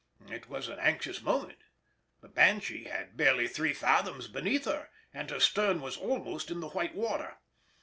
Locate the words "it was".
0.31-0.67